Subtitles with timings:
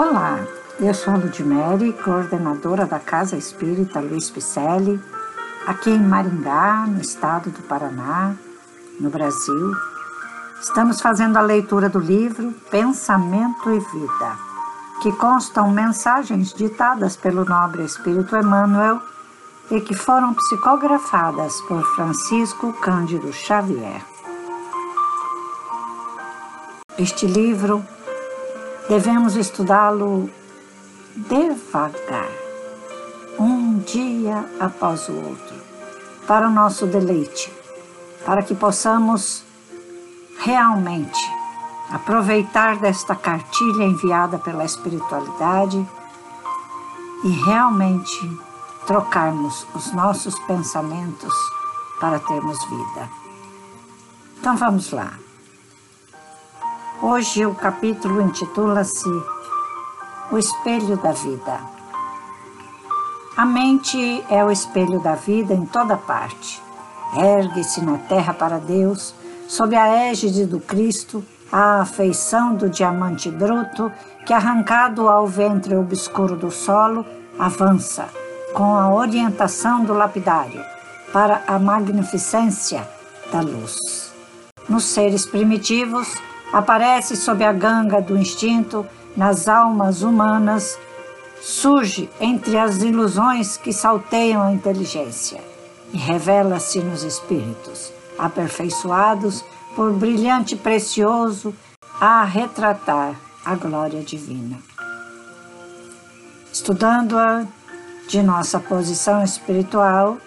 [0.00, 0.46] Olá,
[0.80, 4.98] eu sou a Ludmere, coordenadora da Casa Espírita Luiz Picelli,
[5.66, 8.34] aqui em Maringá, no estado do Paraná,
[8.98, 9.74] no Brasil.
[10.58, 14.38] Estamos fazendo a leitura do livro Pensamento e Vida,
[15.02, 19.02] que constam mensagens ditadas pelo nobre Espírito Emmanuel
[19.70, 24.02] e que foram psicografadas por Francisco Cândido Xavier.
[26.96, 27.84] Este livro
[28.90, 30.28] devemos estudá-lo
[31.14, 32.28] devagar,
[33.38, 35.54] um dia após o outro,
[36.26, 37.52] para o nosso deleite,
[38.26, 39.44] para que possamos
[40.40, 41.24] realmente
[41.92, 45.88] aproveitar desta cartilha enviada pela espiritualidade
[47.22, 48.38] e realmente
[48.88, 51.32] trocarmos os nossos pensamentos
[52.00, 53.08] para termos vida.
[54.40, 55.12] Então vamos lá.
[57.02, 59.08] Hoje o capítulo intitula-se
[60.30, 61.58] O Espelho da Vida.
[63.34, 66.60] A mente é o espelho da vida em toda parte.
[67.16, 69.14] Ergue-se na terra para Deus,
[69.48, 73.90] sob a égide do Cristo, a afeição do diamante bruto
[74.26, 77.06] que, arrancado ao ventre obscuro do solo,
[77.38, 78.10] avança,
[78.52, 80.62] com a orientação do lapidário,
[81.14, 82.86] para a magnificência
[83.32, 84.12] da luz.
[84.68, 86.12] Nos seres primitivos,
[86.52, 90.78] aparece sob a ganga do instinto nas almas humanas,
[91.40, 95.40] surge entre as ilusões que salteiam a inteligência
[95.92, 101.54] e revela-se nos espíritos, aperfeiçoados por brilhante precioso
[102.00, 104.58] a retratar a glória divina.
[106.52, 107.46] Estudando-a
[108.08, 110.18] de nossa posição espiritual,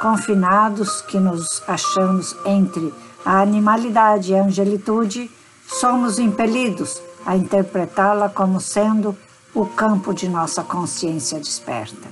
[0.00, 2.92] confinados que nos achamos entre
[3.24, 5.30] a animalidade e a angelitude,
[5.72, 9.16] somos impelidos a interpretá-la como sendo
[9.54, 12.08] o campo de nossa consciência desperta,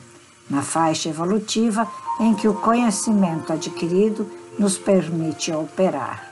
[0.49, 1.87] na faixa evolutiva
[2.19, 4.29] em que o conhecimento adquirido
[4.59, 6.27] nos permite operar.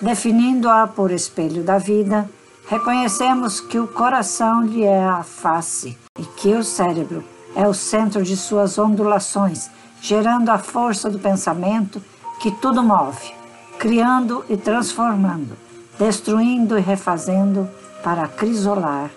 [0.00, 2.28] Definindo-a por espelho da vida,
[2.68, 7.24] reconhecemos que o coração lhe é a face e que o cérebro
[7.54, 9.68] é o centro de suas ondulações,
[10.00, 12.02] gerando a força do pensamento
[12.40, 13.34] que tudo move,
[13.78, 15.69] criando e transformando
[16.00, 17.68] destruindo e refazendo
[18.02, 19.10] para crisolar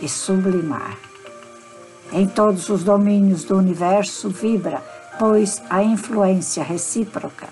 [0.00, 0.96] e sublimar.
[2.12, 4.80] Em todos os domínios do universo vibra,
[5.18, 7.48] pois, a influência recíproca.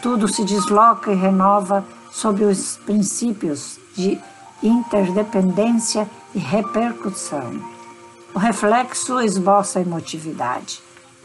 [0.00, 4.16] Tudo se desloca e renova sob os princípios de
[4.62, 7.60] interdependência e repercussão.
[8.32, 10.80] O reflexo esboça a emotividade.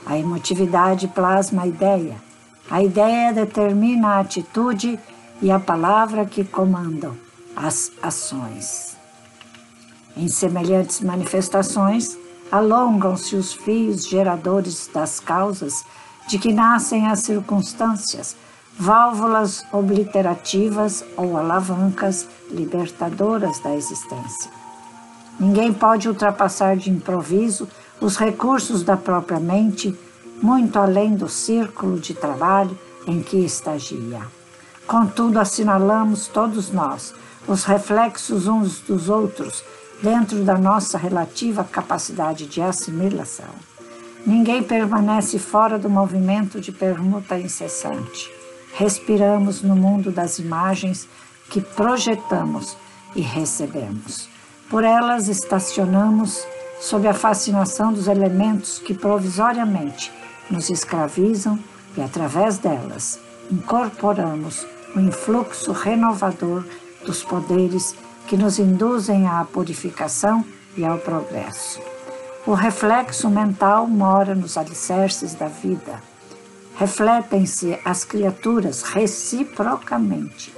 [0.07, 2.15] A emotividade plasma a ideia.
[2.69, 4.99] A ideia determina a atitude
[5.41, 7.15] e a palavra que comandam
[7.55, 8.97] as ações.
[10.15, 12.17] Em semelhantes manifestações,
[12.51, 15.83] alongam-se os fios geradores das causas
[16.27, 18.35] de que nascem as circunstâncias,
[18.77, 24.51] válvulas obliterativas ou alavancas libertadoras da existência.
[25.39, 27.67] Ninguém pode ultrapassar de improviso
[28.01, 29.97] os recursos da própria mente,
[30.41, 32.77] muito além do círculo de trabalho
[33.07, 34.38] em que estagia.
[34.89, 37.13] Contudo, assinalamos todos nós
[37.47, 39.63] os reflexos uns dos outros
[40.01, 43.53] dentro da nossa relativa capacidade de assimilação.
[44.25, 48.31] Ninguém permanece fora do movimento de permuta incessante.
[48.73, 51.07] Respiramos no mundo das imagens
[51.51, 52.75] que projetamos
[53.15, 54.27] e recebemos.
[54.71, 56.43] Por elas estacionamos
[56.81, 60.11] sob a fascinação dos elementos que provisoriamente
[60.49, 61.59] nos escravizam
[61.95, 63.19] e, através delas,
[63.51, 66.63] incorporamos o influxo renovador
[67.05, 67.95] dos poderes
[68.27, 70.45] que nos induzem à purificação
[70.77, 71.79] e ao progresso.
[72.45, 76.01] O reflexo mental mora nos alicerces da vida.
[76.75, 80.53] Refletem-se as criaturas reciprocamente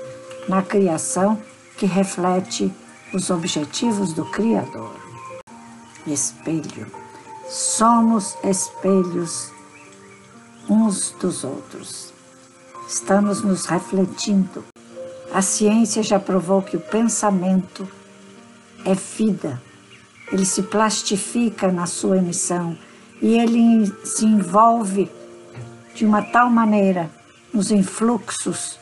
[0.47, 1.41] na criação
[1.77, 2.71] que reflete
[3.13, 4.95] os objetivos do Criador.
[6.05, 6.87] Espelho.
[7.49, 9.51] Somos espelhos
[10.69, 12.13] uns dos outros
[12.87, 14.63] estamos nos refletindo.
[15.33, 17.87] A ciência já provou que o pensamento
[18.85, 19.61] é vida,
[20.31, 22.77] ele se plastifica na sua emissão
[23.21, 25.09] e ele se envolve
[25.93, 27.09] de uma tal maneira
[27.53, 28.79] nos influxos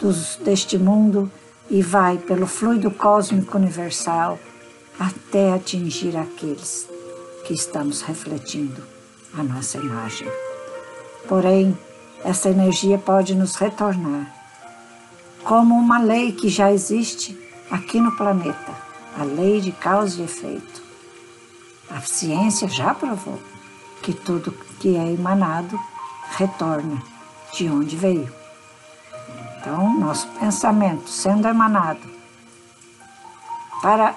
[0.00, 1.30] dos, deste mundo
[1.68, 4.38] e vai pelo fluido cósmico universal
[4.98, 6.88] até atingir aqueles
[7.44, 8.82] que estamos refletindo
[9.36, 10.28] a nossa imagem.
[11.28, 11.76] Porém,
[12.22, 14.32] essa energia pode nos retornar
[15.44, 17.38] como uma lei que já existe
[17.70, 18.74] aqui no planeta,
[19.18, 20.82] a lei de causa e efeito.
[21.90, 23.40] A ciência já provou
[24.02, 25.78] que tudo que é emanado
[26.30, 27.02] retorna
[27.52, 28.32] de onde veio.
[29.58, 32.08] Então, nosso pensamento sendo emanado
[33.82, 34.14] para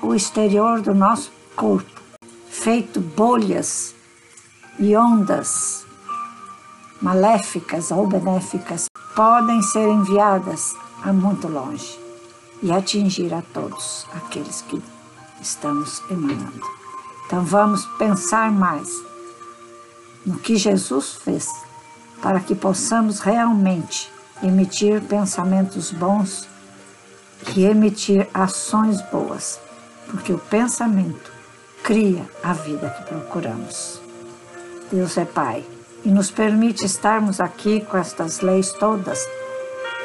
[0.00, 2.00] o exterior do nosso corpo,
[2.48, 3.94] feito bolhas
[4.78, 5.84] e ondas
[7.00, 11.98] maléficas ou benéficas, podem ser enviadas a muito longe
[12.62, 14.82] e atingir a todos aqueles que
[15.40, 16.60] estamos emanando.
[17.26, 18.88] Então vamos pensar mais
[20.26, 21.48] no que Jesus fez
[22.20, 24.12] para que possamos realmente
[24.42, 26.48] emitir pensamentos bons
[27.56, 29.58] e emitir ações boas,
[30.10, 31.32] porque o pensamento
[31.82, 34.00] cria a vida que procuramos.
[34.90, 35.64] Deus é Pai
[36.04, 39.26] e nos permite estarmos aqui com estas leis todas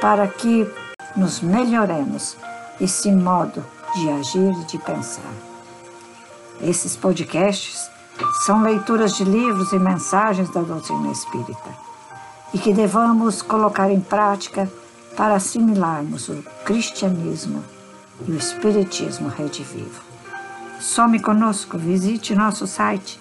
[0.01, 0.69] para que
[1.15, 2.37] nos melhoremos
[2.79, 3.63] esse modo
[3.95, 5.33] de agir e de pensar.
[6.61, 7.89] Esses podcasts
[8.45, 11.69] são leituras de livros e mensagens da doutrina espírita
[12.53, 14.69] e que devamos colocar em prática
[15.15, 17.63] para assimilarmos o cristianismo
[18.27, 20.01] e o espiritismo redivivo.
[20.79, 23.19] Some conosco, visite nosso site